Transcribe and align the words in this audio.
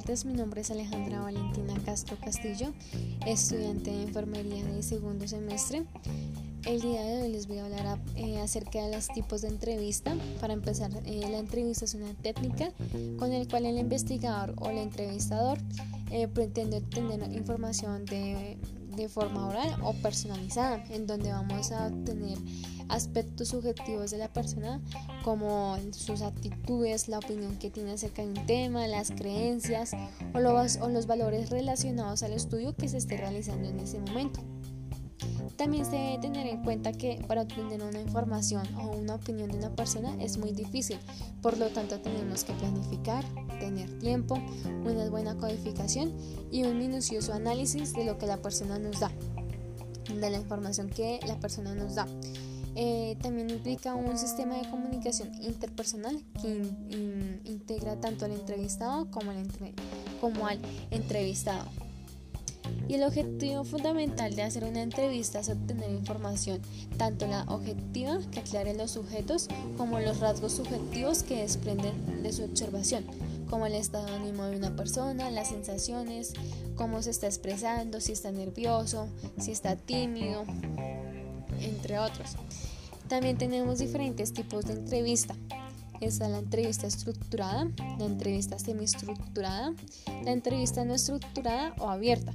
tardes, 0.00 0.26
mi 0.26 0.34
nombre 0.34 0.60
es 0.60 0.70
Alejandra 0.70 1.22
Valentina 1.22 1.72
Castro 1.86 2.18
Castillo, 2.22 2.74
estudiante 3.24 3.90
de 3.90 4.02
enfermería 4.02 4.62
de 4.62 4.82
segundo 4.82 5.26
semestre. 5.26 5.84
El 6.66 6.82
día 6.82 7.00
de 7.02 7.22
hoy 7.22 7.28
les 7.30 7.46
voy 7.46 7.58
a 7.58 7.64
hablar 7.64 7.98
eh, 8.14 8.38
acerca 8.40 8.84
de 8.84 8.94
los 8.94 9.08
tipos 9.08 9.40
de 9.40 9.48
entrevista. 9.48 10.14
Para 10.38 10.52
empezar, 10.52 10.90
eh, 11.06 11.26
la 11.30 11.38
entrevista 11.38 11.86
es 11.86 11.94
una 11.94 12.12
técnica 12.12 12.72
con 13.18 13.32
el 13.32 13.48
cual 13.48 13.64
el 13.64 13.78
investigador 13.78 14.54
o 14.58 14.68
el 14.68 14.78
entrevistador 14.78 15.58
eh, 16.10 16.28
pretende 16.28 16.76
obtener 16.78 17.32
información 17.32 18.04
de, 18.04 18.58
de 18.96 19.08
forma 19.08 19.48
oral 19.48 19.78
o 19.82 19.94
personalizada, 19.94 20.84
en 20.90 21.06
donde 21.06 21.32
vamos 21.32 21.72
a 21.72 21.86
obtener 21.86 22.36
aspectos 22.88 23.48
subjetivos 23.48 24.10
de 24.10 24.18
la 24.18 24.32
persona 24.32 24.80
como 25.22 25.76
sus 25.92 26.22
actitudes, 26.22 27.08
la 27.08 27.18
opinión 27.18 27.56
que 27.58 27.70
tiene 27.70 27.92
acerca 27.92 28.22
de 28.22 28.28
un 28.28 28.46
tema, 28.46 28.86
las 28.86 29.10
creencias 29.10 29.92
o 30.34 30.40
los, 30.40 30.76
o 30.76 30.88
los 30.88 31.06
valores 31.06 31.50
relacionados 31.50 32.22
al 32.22 32.32
estudio 32.32 32.74
que 32.74 32.88
se 32.88 32.98
esté 32.98 33.16
realizando 33.16 33.68
en 33.68 33.80
ese 33.80 33.98
momento. 33.98 34.40
También 35.56 35.86
se 35.86 35.92
debe 35.92 36.18
tener 36.18 36.46
en 36.46 36.62
cuenta 36.62 36.92
que 36.92 37.24
para 37.26 37.42
obtener 37.42 37.82
una 37.82 38.00
información 38.00 38.66
o 38.76 38.90
una 38.90 39.14
opinión 39.14 39.50
de 39.50 39.56
una 39.56 39.74
persona 39.74 40.14
es 40.22 40.36
muy 40.36 40.52
difícil, 40.52 40.98
por 41.40 41.56
lo 41.56 41.68
tanto 41.68 41.98
tenemos 42.00 42.44
que 42.44 42.52
planificar, 42.52 43.24
tener 43.58 43.98
tiempo, 43.98 44.38
una 44.84 45.08
buena 45.08 45.36
codificación 45.36 46.14
y 46.50 46.64
un 46.64 46.78
minucioso 46.78 47.32
análisis 47.32 47.94
de 47.94 48.04
lo 48.04 48.18
que 48.18 48.26
la 48.26 48.36
persona 48.36 48.78
nos 48.78 49.00
da, 49.00 49.10
de 50.14 50.30
la 50.30 50.36
información 50.36 50.90
que 50.90 51.20
la 51.26 51.40
persona 51.40 51.74
nos 51.74 51.94
da. 51.94 52.06
Eh, 52.78 53.16
también 53.22 53.48
implica 53.48 53.94
un 53.94 54.18
sistema 54.18 54.56
de 54.56 54.68
comunicación 54.68 55.32
interpersonal 55.42 56.22
que 56.42 56.62
integra 57.44 57.96
tanto 57.96 58.26
al 58.26 58.32
entrevistado 58.32 59.10
como 59.10 59.30
al 60.46 60.60
entrevistado. 60.90 61.64
Y 62.88 62.94
el 62.94 63.02
objetivo 63.02 63.64
fundamental 63.64 64.36
de 64.36 64.42
hacer 64.42 64.64
una 64.64 64.82
entrevista 64.82 65.40
es 65.40 65.48
obtener 65.48 65.90
información, 65.90 66.60
tanto 66.96 67.26
la 67.26 67.42
objetiva, 67.44 68.20
que 68.30 68.40
aclare 68.40 68.74
los 68.74 68.92
sujetos, 68.92 69.48
como 69.76 69.98
los 69.98 70.20
rasgos 70.20 70.52
subjetivos 70.52 71.22
que 71.22 71.42
desprenden 71.42 72.22
de 72.22 72.32
su 72.32 72.44
observación, 72.44 73.04
como 73.50 73.66
el 73.66 73.74
estado 73.74 74.06
de 74.06 74.12
ánimo 74.12 74.44
de 74.44 74.56
una 74.56 74.76
persona, 74.76 75.30
las 75.30 75.48
sensaciones, 75.48 76.34
cómo 76.76 77.02
se 77.02 77.10
está 77.10 77.26
expresando, 77.26 78.00
si 78.00 78.12
está 78.12 78.30
nervioso, 78.30 79.08
si 79.38 79.50
está 79.50 79.76
tímido, 79.76 80.44
entre 81.60 81.98
otros. 81.98 82.36
También 83.08 83.38
tenemos 83.38 83.78
diferentes 83.78 84.32
tipos 84.32 84.64
de 84.64 84.74
entrevista. 84.74 85.36
Está 86.00 86.28
la 86.28 86.38
entrevista 86.38 86.86
estructurada, 86.86 87.70
la 87.98 88.04
entrevista 88.04 88.58
semiestructurada, 88.58 89.72
la 90.24 90.32
entrevista 90.32 90.84
no 90.84 90.94
estructurada 90.94 91.74
o 91.78 91.88
abierta. 91.88 92.32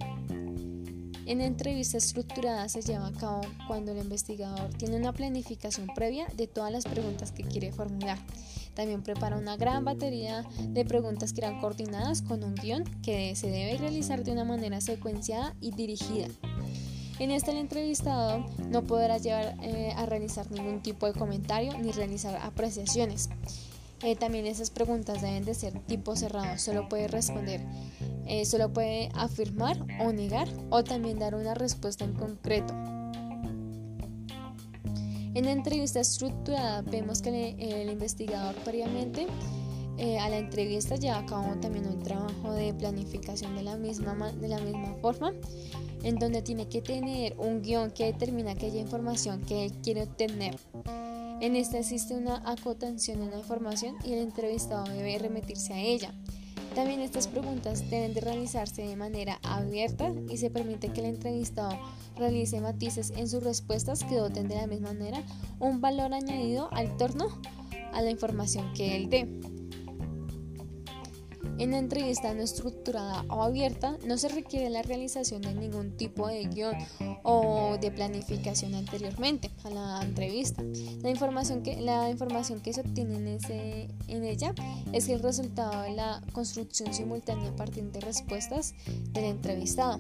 En 1.26 1.40
entrevista 1.40 1.98
estructurada 1.98 2.68
se 2.68 2.82
lleva 2.82 3.08
a 3.08 3.12
cabo 3.12 3.42
cuando 3.68 3.92
el 3.92 4.00
investigador 4.00 4.70
tiene 4.74 4.96
una 4.96 5.14
planificación 5.14 5.88
previa 5.94 6.26
de 6.36 6.48
todas 6.48 6.72
las 6.72 6.86
preguntas 6.86 7.32
que 7.32 7.44
quiere 7.44 7.72
formular. 7.72 8.18
También 8.74 9.04
prepara 9.04 9.38
una 9.38 9.58
gran 9.58 9.86
batería 9.86 10.44
de 10.60 10.84
preguntas 10.86 11.34
que 11.34 11.42
irán 11.42 11.60
coordinadas 11.60 12.22
con 12.22 12.44
un 12.44 12.56
guion 12.56 12.84
que 13.04 13.36
se 13.36 13.50
debe 13.50 13.78
realizar 13.78 14.24
de 14.24 14.32
una 14.32 14.46
manera 14.46 14.82
secuenciada 14.82 15.56
y 15.62 15.72
dirigida. 15.72 16.28
En 17.22 17.30
este 17.30 17.52
el 17.52 17.58
entrevistado 17.58 18.44
no 18.72 18.82
podrá 18.82 19.20
llevar 19.20 19.56
eh, 19.62 19.94
a 19.96 20.08
realizar 20.08 20.50
ningún 20.50 20.82
tipo 20.82 21.06
de 21.06 21.14
comentario 21.14 21.78
ni 21.78 21.92
realizar 21.92 22.36
apreciaciones. 22.38 23.30
Eh, 24.02 24.16
también 24.16 24.48
esas 24.48 24.72
preguntas 24.72 25.22
deben 25.22 25.46
de 25.46 25.54
ser 25.54 25.80
tipo 25.82 26.16
cerrado, 26.16 26.58
solo 26.58 26.90
puede 26.90 27.08
responder 27.08 27.62
eh, 28.26 28.44
solo 28.46 28.74
puede 28.74 29.10
afirmar 29.14 29.78
o 30.00 30.12
negar 30.12 30.48
o 30.72 30.84
también 30.84 31.20
dar 31.20 31.36
una 31.36 31.54
respuesta 31.54 32.06
en 32.06 32.14
concreto. 32.14 32.74
En 35.36 35.46
la 35.46 35.52
entrevista 35.52 36.00
estructurada 36.00 36.82
vemos 36.82 37.22
que 37.22 37.56
el, 37.60 37.88
investigador 37.92 38.56
previamente 38.64 39.28
a 40.20 40.28
la 40.28 40.40
entrevista 40.40 40.96
lleva 40.96 41.20
a 41.20 41.26
cabo 41.28 41.54
también 41.62 41.86
un 41.86 42.02
trabajo 42.02 42.31
planificación 42.78 43.56
de 43.56 43.64
la, 43.64 43.78
misma, 43.78 44.32
de 44.32 44.48
la 44.48 44.60
misma 44.60 44.96
forma, 45.02 45.34
en 46.04 46.16
donde 46.16 46.42
tiene 46.42 46.68
que 46.68 46.82
tener 46.82 47.36
un 47.38 47.62
guion 47.62 47.92
que 47.92 48.06
determina 48.06 48.52
aquella 48.52 48.80
información 48.80 49.42
que 49.42 49.66
él 49.66 49.74
quiere 49.82 50.04
obtener. 50.04 50.58
En 51.42 51.56
esta 51.56 51.80
existe 51.80 52.16
una 52.16 52.42
acotación 52.46 53.24
en 53.24 53.32
la 53.32 53.40
información 53.40 53.96
y 54.06 54.14
el 54.14 54.20
entrevistado 54.20 54.84
debe 54.86 55.18
remitirse 55.18 55.74
a 55.74 55.80
ella. 55.80 56.14
También 56.76 57.02
estas 57.02 57.28
preguntas 57.28 57.90
deben 57.90 58.14
de 58.14 58.22
realizarse 58.22 58.84
de 58.84 58.96
manera 58.96 59.40
abierta 59.44 60.14
y 60.30 60.38
se 60.38 60.50
permite 60.50 60.94
que 60.94 61.02
el 61.02 61.08
entrevistado 61.08 61.78
realice 62.16 62.62
matices 62.62 63.12
en 63.18 63.28
sus 63.28 63.44
respuestas 63.44 64.04
que 64.06 64.16
doten 64.16 64.48
de 64.48 64.56
la 64.56 64.68
misma 64.68 64.94
manera 64.94 65.24
un 65.60 65.82
valor 65.82 66.14
añadido 66.14 66.70
al 66.72 66.96
torno 66.96 67.28
a 67.92 68.02
la 68.02 68.10
información 68.10 68.72
que 68.74 68.96
él 68.96 69.10
dé. 69.10 69.51
En 71.62 71.70
la 71.70 71.78
entrevista 71.78 72.34
no 72.34 72.42
estructurada 72.42 73.24
o 73.30 73.44
abierta 73.44 73.96
no 74.08 74.18
se 74.18 74.30
requiere 74.30 74.72
la 74.72 74.82
realización 74.82 75.44
de 75.44 75.54
ningún 75.54 75.96
tipo 75.96 76.28
de 76.28 76.46
guion 76.46 76.74
o 77.22 77.78
de 77.80 77.92
planificación 77.92 78.74
anteriormente 78.74 79.52
a 79.64 79.70
la 79.70 80.02
entrevista. 80.02 80.64
La 81.04 81.12
información 81.12 81.62
que, 81.62 81.80
la 81.80 82.10
información 82.10 82.62
que 82.62 82.74
se 82.74 82.82
obtiene 82.82 83.16
en, 83.16 83.28
ese, 83.28 83.90
en 84.08 84.24
ella 84.24 84.56
es 84.92 85.08
el 85.08 85.20
resultado 85.20 85.84
de 85.84 85.92
la 85.92 86.24
construcción 86.34 86.96
simultánea 86.96 87.52
a 87.52 87.56
partir 87.56 87.84
de 87.92 88.00
respuestas 88.00 88.74
del 89.14 89.26
entrevistado. 89.26 90.00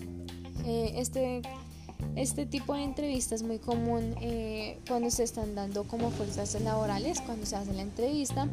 Eh, 0.65 0.93
este 0.95 1.43
este 2.15 2.45
tipo 2.45 2.73
de 2.73 2.83
entrevista 2.83 3.35
es 3.35 3.43
muy 3.43 3.59
común 3.59 4.15
eh, 4.21 4.79
cuando 4.87 5.09
se 5.09 5.23
están 5.23 5.55
dando 5.55 5.83
como 5.83 6.11
fuerzas 6.11 6.59
laborales, 6.61 7.21
cuando 7.21 7.45
se 7.45 7.55
hace 7.55 7.73
la 7.73 7.81
entrevista. 7.81 8.47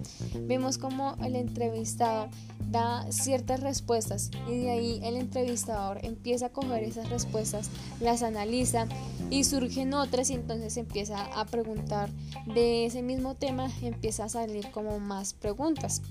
Vemos 0.47 0.79
como 0.79 1.17
el 1.23 1.37
entrevistado 1.37 2.29
da 2.71 3.11
ciertas 3.11 3.61
respuestas 3.61 4.31
y 4.49 4.59
de 4.59 4.71
ahí 4.71 5.01
el 5.03 5.17
entrevistador 5.17 6.05
empieza 6.05 6.47
a 6.47 6.49
coger 6.51 6.83
esas 6.83 7.09
respuestas, 7.09 7.71
las 8.01 8.23
analiza 8.23 8.87
y 9.31 9.45
surgen 9.45 9.95
otras 9.95 10.31
y 10.31 10.35
entonces 10.35 10.77
empieza 10.77 11.25
a 11.25 11.47
preguntar 11.47 12.11
de 12.47 12.87
ese 12.87 13.03
mismo 13.03 13.35
tema, 13.35 13.71
empieza 13.83 14.25
a 14.25 14.29
salir 14.29 14.71
como 14.71 14.99
más 15.01 15.33
preguntas. 15.33 16.03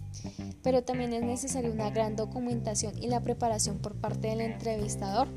Pero 0.63 0.83
también 0.83 1.13
es 1.13 1.23
necesaria 1.23 1.69
una 1.69 1.89
gran 1.89 2.15
documentación 2.15 2.97
y 3.01 3.07
la 3.07 3.21
preparación 3.21 3.77
por 3.77 3.95
parte 3.95 4.27
del 4.27 4.41
entrevistador 4.41 5.27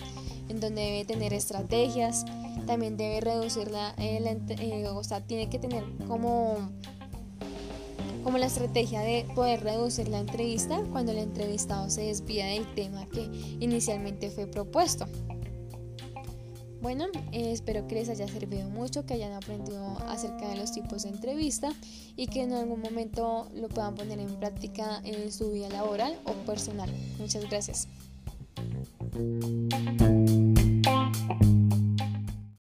en 0.50 0.61
donde 0.61 0.83
debe 0.83 1.05
tener 1.05 1.33
estrategias, 1.33 2.25
también 2.66 2.97
debe 2.97 3.21
reducir 3.21 3.71
la, 3.71 3.94
eh, 3.99 4.21
eh, 4.59 4.88
o 4.88 5.05
sea, 5.05 5.21
tiene 5.21 5.49
que 5.49 5.59
tener 5.59 5.84
como, 6.09 6.56
como 8.25 8.37
la 8.37 8.47
estrategia 8.47 9.00
de 9.00 9.27
poder 9.34 9.62
reducir 9.62 10.09
la 10.09 10.19
entrevista 10.19 10.83
cuando 10.91 11.12
el 11.12 11.19
entrevistado 11.19 11.88
se 11.88 12.03
desvía 12.03 12.47
del 12.47 12.66
tema 12.75 13.06
que 13.09 13.22
inicialmente 13.61 14.31
fue 14.31 14.47
propuesto. 14.47 15.06
Bueno, 16.82 17.05
eh, 17.31 17.53
espero 17.53 17.87
que 17.87 17.94
les 17.97 18.09
haya 18.09 18.27
servido 18.27 18.69
mucho, 18.71 19.05
que 19.05 19.15
hayan 19.15 19.32
aprendido 19.32 19.99
acerca 20.09 20.49
de 20.49 20.56
los 20.56 20.72
tipos 20.72 21.03
de 21.03 21.11
entrevista 21.11 21.71
y 22.17 22.27
que 22.27 22.43
en 22.43 22.55
algún 22.55 22.81
momento 22.81 23.49
lo 23.55 23.69
puedan 23.69 23.94
poner 23.94 24.19
en 24.19 24.34
práctica 24.37 25.00
en 25.05 25.31
su 25.31 25.53
vida 25.53 25.69
laboral 25.69 26.19
o 26.25 26.32
personal. 26.47 26.91
Muchas 27.19 27.49
gracias. 27.49 27.87